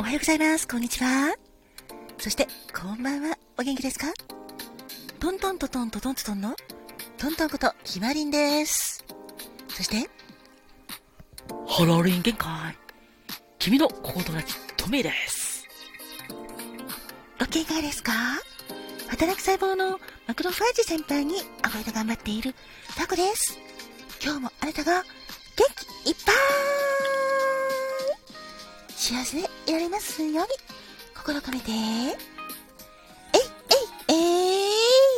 [0.00, 0.66] おはようございます。
[0.66, 1.34] こんにちは。
[2.16, 3.36] そして、こんばんは。
[3.58, 4.06] お元気ですか？
[5.18, 6.56] トントントトントントントンの
[7.18, 9.04] トントンことひまりんです。
[9.68, 10.08] そして、
[11.68, 12.48] ハローリン限界。
[13.58, 15.68] 君の心友達、トミーです。
[17.38, 18.12] ご機嫌ですか？
[19.10, 22.54] 働く細胞のマクロファージ先輩にアボイド頑張っている
[22.96, 23.58] タコです。
[24.24, 25.04] 今日もあなたが元
[26.04, 26.34] 気いっぱい
[29.10, 30.36] 幸せでいられますように
[31.16, 31.76] 心込めて、えい
[34.08, 34.70] えいえ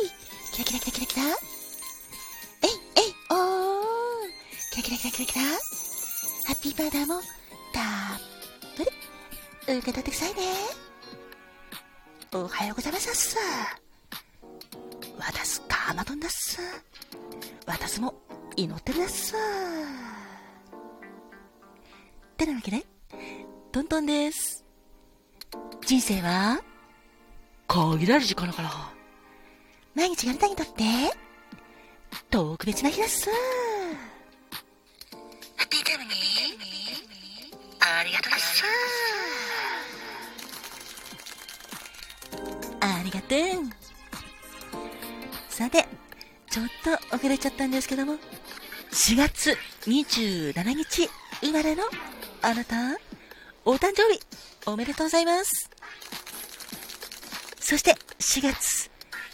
[0.07, 0.09] い
[0.51, 3.37] キラキラキラキラキラえいえいおー
[4.71, 7.21] キラキラキラキラキラハッピーバーダーも
[7.71, 8.19] たっ
[8.75, 10.41] ぷり受け取ってくださいね。
[12.33, 13.37] おはようございますっす。
[15.19, 16.59] 私、カマドンだっす。
[17.67, 18.15] 私も
[18.55, 19.35] 祈ってるだっす。
[22.37, 22.83] てなわけで、
[23.73, 24.63] トントンです。
[25.83, 26.61] 人生は、
[27.67, 28.69] 限られる時間だから。
[29.95, 30.83] 毎日があなたにとって、
[32.29, 33.31] 特別な日だっす。
[33.31, 33.35] ハ
[35.65, 36.11] ッピータイムに、
[37.79, 38.63] ありがとうだっす。
[42.79, 43.39] ありがとう。
[45.49, 45.87] さて、
[46.51, 46.67] ちょっ
[47.09, 48.17] と遅れちゃったんですけども、
[48.91, 51.09] 4月27日
[51.41, 51.85] 生まれの
[52.43, 52.99] あなた、
[53.65, 54.19] お誕生日、
[54.65, 55.69] おめでとうございます。
[57.61, 58.91] そして、4月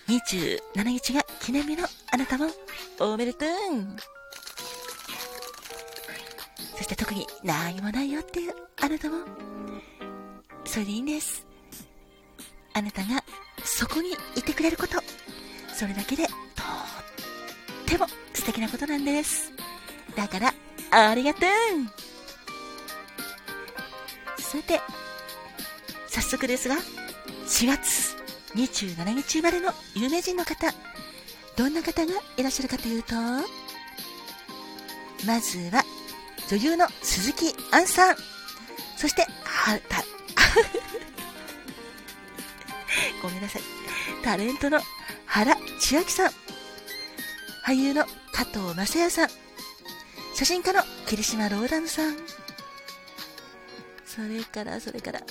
[0.07, 2.45] 27日が記念日のあなたも、
[2.99, 3.49] おめでとう。
[6.77, 9.17] そして特に何もないよっていうあなたも、
[10.63, 11.43] それでいいんです。
[12.73, 13.23] あなたが
[13.63, 15.01] そこにいてくれること、
[15.73, 16.35] それだけでとっ
[17.87, 19.51] ても素敵なことなんです。
[20.15, 20.53] だから、
[20.91, 21.98] ありがとう
[24.49, 24.81] さて、
[26.07, 26.77] 早速ですが、
[27.45, 28.15] 4月
[28.55, 30.73] 27日生まれの有名人の方、
[31.55, 33.13] どんな方がいらっしゃるかというと、
[35.23, 35.83] まずは、
[36.49, 38.15] 女優の鈴木杏さん、
[38.97, 40.01] そして、は、た、
[43.21, 43.61] ごめんなさい。
[44.23, 44.81] タレントの
[45.27, 46.31] 原千秋さん。
[47.67, 49.29] 俳優の加藤雅也さん。
[50.33, 52.38] 写真家の桐島ローランさん。
[54.19, 55.21] それから、それから、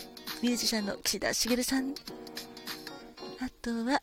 [0.40, 1.94] ミュージシャンの岸田茂さん。
[3.38, 4.02] あとは、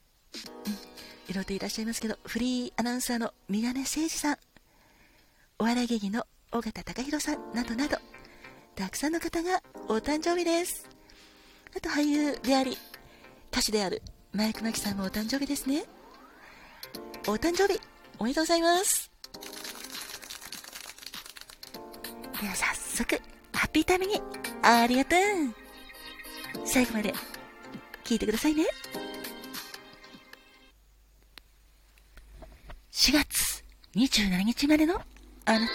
[1.28, 4.38] いろいろといらっしゃいますけど、フリーアナウンサーの三金誠二さん。
[5.58, 7.98] お笑い芸人の尾形隆弘さんなどなど、
[8.76, 10.88] たくさんの方がお誕生日です。
[11.76, 12.78] あと俳優であり、
[13.52, 14.04] 歌手である
[14.34, 15.86] マイクマキさんもお誕生日ですね。
[17.28, 17.82] お誕生日、
[18.20, 19.10] おめでとうございます。
[22.40, 23.20] では早速、
[23.76, 24.10] ビタミン、
[24.62, 25.20] ありがとう。
[26.66, 27.14] 最後まで、
[28.06, 28.64] 聞いてくださいね。
[32.94, 34.96] 4月27日までの、
[35.44, 35.74] あなた、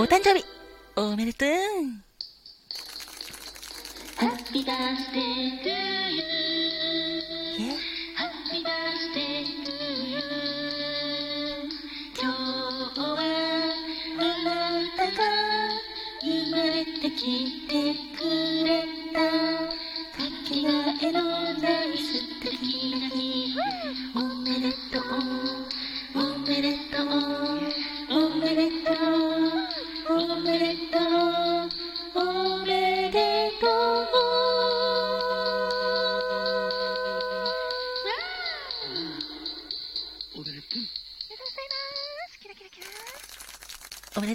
[0.00, 0.44] お誕生日、
[0.96, 1.48] おめでとう。
[4.16, 6.35] ハッピーバースデートゥー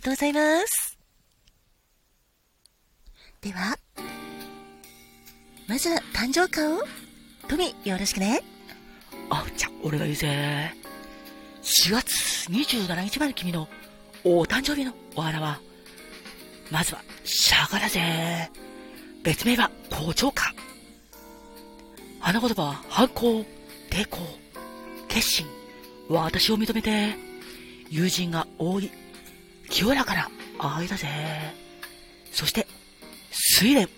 [0.03, 0.97] おめでとうございます。
[3.41, 3.77] では、
[5.67, 6.83] まずは誕生花を、
[7.47, 8.41] トミよろしくね。
[9.29, 10.73] あ、じゃあ、俺が言うぜ。
[11.61, 13.67] 4月27日まで君の
[14.23, 15.59] お誕生日のお花は、
[16.71, 18.49] まずは、シャガだぜ。
[19.23, 20.51] 別名は、校長花。
[22.19, 23.45] 花言葉は、反抗、
[23.91, 24.17] 抵抗、
[25.07, 25.45] 決心、
[26.09, 27.15] 私を認めて、
[27.91, 28.89] 友人が多い、
[29.71, 30.29] 清らかな
[30.59, 31.07] 愛だぜ。
[32.31, 32.67] そして、
[33.59, 33.89] 睡蓮。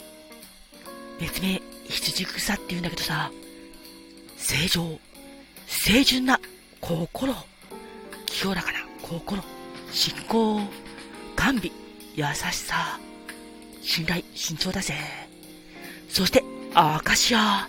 [1.20, 3.32] 別名、羊草って言うんだけどさ、
[4.38, 5.00] 正常、
[5.68, 6.40] 清純な
[6.80, 7.34] 心、
[8.28, 9.42] 清らかな心、
[9.92, 10.62] 信仰、
[11.36, 11.72] 甘美、
[12.16, 13.00] 優しさ、
[13.82, 14.94] 信頼、慎重だぜ。
[16.08, 16.44] そして、
[16.76, 17.68] アカシア。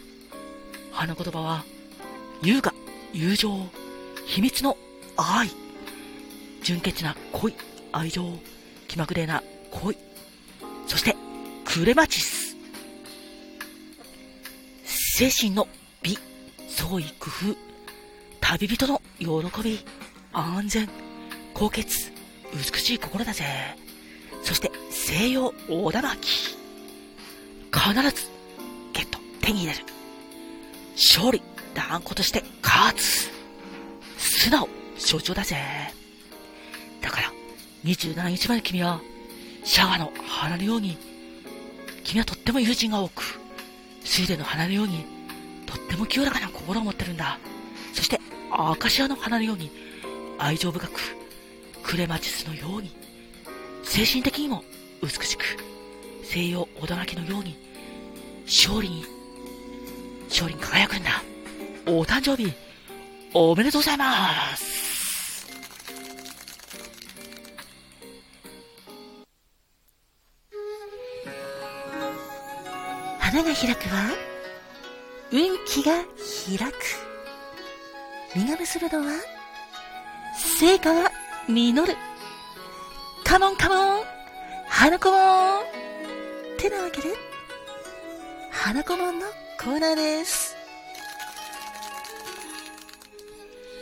[0.92, 1.64] 花言葉は、
[2.42, 2.72] 優雅、
[3.12, 3.50] 友情、
[4.26, 4.76] 秘密の
[5.16, 5.50] 愛、
[6.62, 7.54] 純潔な恋、
[7.94, 8.40] 愛情、
[8.88, 9.96] 気まぐれな恋、
[10.88, 11.14] そして、
[11.64, 12.56] クレマチス。
[15.16, 15.68] 精神の
[16.02, 16.18] 美、
[16.68, 17.56] 創意工夫、
[18.40, 19.28] 旅人の喜
[19.62, 19.78] び、
[20.32, 20.88] 安全、
[21.54, 22.10] 高潔、
[22.52, 23.44] 美しい心だぜ。
[24.42, 26.56] そして西洋大玉木。
[27.72, 28.28] 必ず
[28.92, 29.84] ゲット、手に入れる。
[30.96, 31.40] 勝利、
[31.74, 33.30] 断固として勝つ。
[34.18, 34.68] 素直、
[34.98, 36.03] 象徴だぜ。
[37.84, 39.00] 27日まで君は、
[39.62, 40.96] シャワーの花のように、
[42.02, 43.22] 君はとっても友人が多く、
[44.02, 45.04] 水田の花のように、
[45.66, 47.38] とっても清らかな心を持ってるんだ。
[47.92, 48.18] そして、
[48.50, 49.70] アカシアの花のように、
[50.38, 50.92] 愛情深く、
[51.82, 52.90] クレマチスのように、
[53.82, 54.64] 精神的にも
[55.02, 55.44] 美しく、
[56.22, 57.54] 西洋小田巻のように、
[58.46, 59.04] 勝利に、
[60.30, 61.22] 勝利に輝くんだ。
[61.86, 62.50] お誕生日、
[63.34, 64.73] おめでとうございます。
[73.24, 74.14] 花が開くは、
[75.32, 75.92] 運気が
[76.46, 76.74] 開く。
[78.36, 79.12] 実が結ぶのは、
[80.58, 81.10] 成果が
[81.48, 81.96] 実る。
[83.24, 84.04] カモンカモン
[84.68, 85.62] 花子もん
[86.58, 87.08] てなわけで、
[88.50, 89.26] 花子もんの
[89.58, 90.54] コーナーです。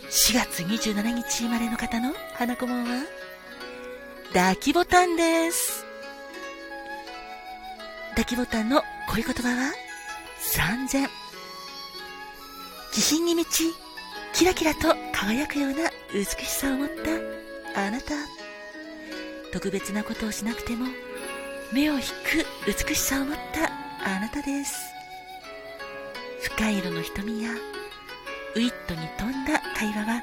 [0.08, 3.04] 4月27日生まれの方の花子もんは、
[4.32, 5.84] 抱きボタンです。
[8.10, 9.72] 抱きボタンの恋言葉は、
[10.40, 11.06] 三千。
[12.94, 13.64] 気品に満ち、
[14.32, 16.88] キラキラと輝くような美しさを持っ
[17.74, 18.14] たあなた。
[19.52, 20.86] 特別なことをしなくても、
[21.74, 23.70] 目を引く美しさを持った
[24.16, 24.80] あなたです。
[26.40, 27.50] 深い色の瞳や、
[28.54, 30.22] ウィットに富んだ会話は、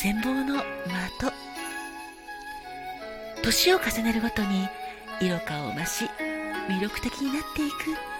[0.00, 1.32] 羨望の的。
[3.42, 4.68] 年を重ねるごとに、
[5.20, 6.08] 色香を増し、
[6.68, 8.11] 魅力的になっていく、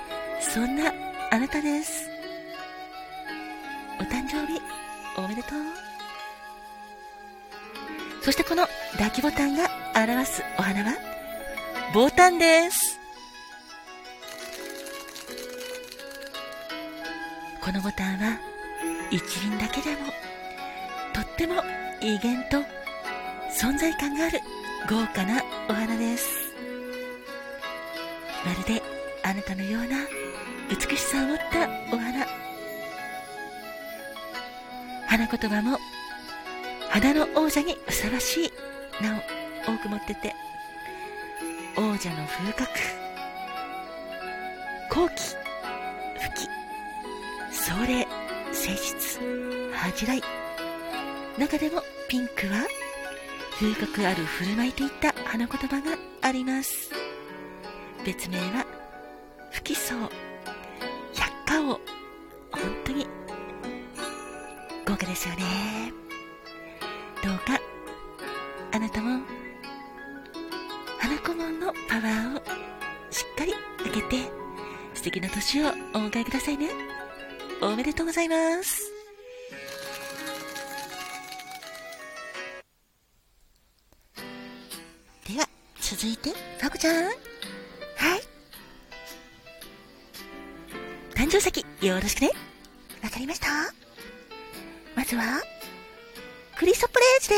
[0.42, 0.92] そんな
[1.30, 2.10] あなたです。
[3.98, 4.60] お誕生日、
[5.16, 5.58] おめでとう。
[8.22, 10.96] そしてこの抱きボタンが表すお花は、
[11.94, 12.98] ボタンです。
[17.60, 18.38] このボタンは、
[19.10, 20.12] 一輪だけでも、
[21.14, 21.62] とっても
[22.00, 22.58] 威厳と
[23.58, 24.40] 存在感がある
[24.88, 26.28] 豪華なお花です。
[28.44, 28.82] まるで
[29.22, 29.98] あなたのような
[30.72, 32.26] 美しさを持ったお花。
[35.06, 35.78] 花言葉も
[36.88, 38.52] 花の王者にふさわしい
[39.02, 39.20] 名を
[39.66, 40.34] 多く持ってて、
[41.76, 42.70] 王者の風格、
[44.88, 45.36] 後期、
[46.20, 46.48] 吹き、
[47.54, 48.06] 壮麗、
[48.46, 49.20] 誠実、
[49.74, 50.22] 恥じらい。
[51.36, 52.66] 中でもピンクは
[53.58, 56.90] 風格ある振る舞いといった花言葉があります。
[58.06, 58.64] 別名は、
[59.50, 59.94] 不起層、
[61.52, 61.80] 百花王。
[62.50, 63.06] 本当に、
[64.86, 65.92] 豪華ですよね。
[67.22, 67.60] どうか、
[68.72, 69.20] あなたも、
[70.98, 72.42] 花子門のパワーを
[73.10, 74.30] しっかり受けて、
[74.94, 76.70] 素敵な年をお迎えくださいね。
[77.60, 78.90] おめでとうございます。
[85.28, 85.46] では、
[85.78, 87.31] 続いて、ファコちゃん。
[91.32, 91.40] はい。
[91.40, 92.30] 誕生石、よろしくね。
[93.02, 93.48] わかりました？
[94.94, 95.40] まずは、
[96.58, 97.28] クリソプレージ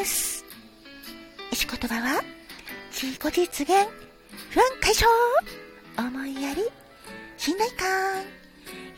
[0.00, 0.44] です。
[1.50, 2.22] 石言葉は、
[2.92, 3.88] 自己実現、
[4.50, 5.08] 不安解消、
[5.96, 6.62] 思いやり、
[7.38, 8.22] 信頼感、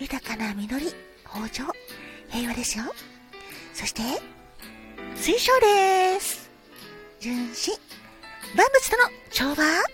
[0.01, 0.87] 豊かな実り、
[1.33, 1.73] 豊穣、
[2.31, 2.85] 平和ですよ。
[3.73, 4.03] そして、
[5.15, 6.51] 水晶です。
[7.21, 7.79] 純真、
[8.57, 9.85] 万物との調和、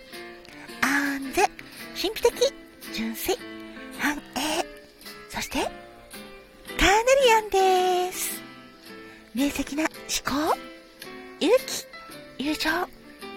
[0.81, 1.45] 安全、
[1.95, 2.55] 神秘的、
[2.95, 3.37] 純粋、
[3.99, 4.36] 繁栄、
[5.37, 5.69] そして、カーネ
[7.27, 7.51] リアン
[8.09, 8.41] です。
[9.35, 9.91] 明晰な思
[10.25, 10.57] 考、
[11.41, 11.55] 勇
[12.39, 12.71] 気、友情、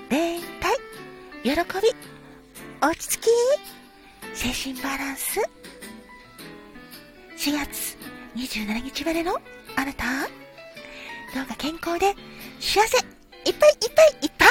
[0.10, 0.44] 連帯、
[1.44, 1.58] 喜び、
[2.80, 3.28] 落ち着き、
[4.34, 5.42] 精神バランス。
[7.38, 7.98] 4月
[8.34, 9.36] 27日までの
[9.76, 10.06] あなた、
[11.36, 12.16] どうか健康で
[12.62, 12.98] 幸せ。
[13.44, 14.50] いっぱいいっぱいいっぱい。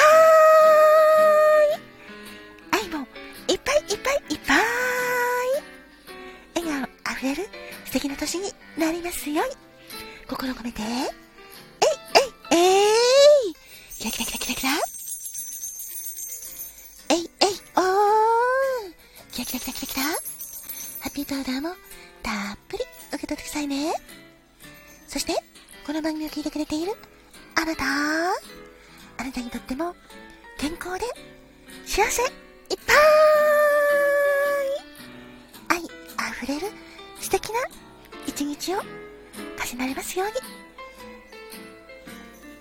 [2.83, 3.07] 愛も
[3.47, 4.88] いっぱいいっぱいいっぱい。
[7.19, 7.49] 笑顔あふれる
[7.85, 9.55] 素敵な年になりますように。
[10.27, 12.85] 心を込めて、えいえいえ
[13.49, 13.53] い。
[13.97, 14.69] キラキラキラキラキラ。
[17.09, 18.93] えいえいおー。
[19.31, 20.03] キラキラキラキラキラ。
[20.03, 21.69] ハッピーパウダーも
[22.23, 23.93] たっぷり受け取ってくださいね。
[25.07, 25.33] そして、
[25.85, 26.93] この番組を聞いてくれている
[27.55, 27.83] あなた、
[29.17, 29.95] あなたにとっても
[30.57, 31.05] 健康で
[31.85, 32.29] 幸せいっ
[32.85, 32.97] ぱい。
[35.69, 35.83] 愛
[36.17, 36.67] あふれる
[37.29, 37.59] 素敵な
[38.25, 38.85] 一日を重
[39.77, 40.33] ねられますように。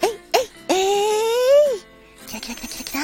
[0.03, 0.11] えい、
[0.69, 0.81] えい、え
[1.79, 1.81] い。
[2.27, 3.01] キラキラキラキラキラ。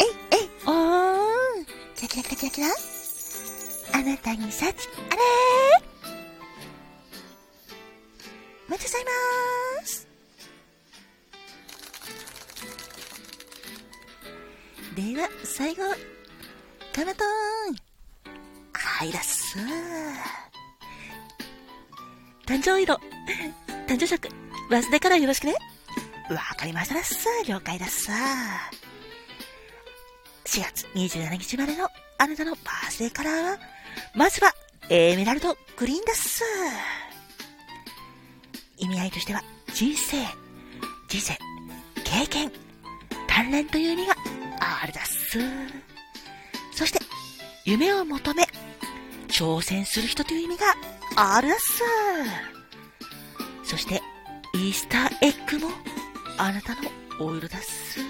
[0.00, 1.64] えい、えい、おーん。
[1.96, 2.66] キラキラキラキラキラ。
[3.94, 4.76] あなたに幸あれ。
[8.68, 9.04] おめでとうござい
[9.80, 10.06] ます。
[14.94, 15.82] では、最後、
[16.94, 17.79] カマトーン。
[19.00, 19.56] はいらっす
[22.46, 23.00] 誕生色、
[23.86, 24.28] 誕生色、
[24.70, 25.54] 忘れからよろしくね。
[26.28, 27.26] わかりましたらっす。
[27.46, 28.10] 了解だっす。
[30.44, 31.88] 4月27日までの
[32.18, 33.58] あなたのバースデーカラーは、
[34.14, 34.52] まずは、
[34.90, 36.44] エメラルドグリーンだっす。
[38.76, 39.42] 意味合いとしては、
[39.72, 40.18] 人生、
[41.08, 41.38] 人生、
[42.04, 42.52] 経験、
[43.26, 44.14] 鍛錬という意味が
[44.82, 45.38] あるだっす。
[46.74, 46.98] そして、
[47.64, 48.49] 夢を求め、
[49.40, 50.66] 挑戦する人という意味が
[51.16, 51.82] あるだっす。
[53.64, 54.02] そして、
[54.52, 55.72] イースターエッグも
[56.36, 56.82] あなたの
[57.18, 58.00] お色だっす。
[58.00, 58.06] 言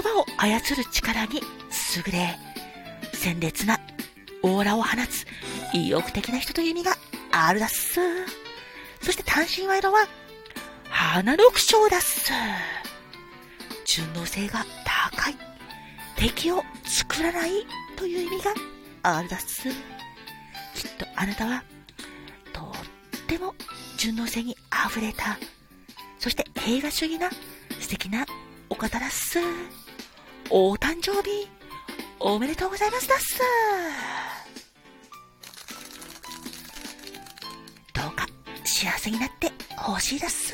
[0.00, 1.42] 葉を操る力に優
[2.12, 2.38] れ、
[3.14, 3.80] 鮮烈な
[4.44, 5.26] オーラを放つ
[5.76, 6.96] 意欲的な人という意味が
[7.32, 7.98] あるだっす。
[9.00, 10.06] そして単身ワイドは、
[10.88, 12.30] 花の口調だっす。
[13.86, 14.64] 順応性が
[15.10, 15.36] 高い。
[16.14, 18.54] 敵を作らないという意味が
[19.02, 19.68] あるだす。
[20.74, 21.64] きっとあなたは、
[22.52, 23.54] とっても
[23.96, 24.56] 順応性に
[24.86, 25.38] 溢れた、
[26.18, 27.30] そして平和主義な
[27.80, 28.24] 素敵な
[28.68, 29.38] お方だっす。
[30.50, 31.48] お誕生日、
[32.20, 33.40] おめでとうございますだっす。
[37.94, 38.26] どうか
[38.64, 40.52] 幸せになってほしいだっす。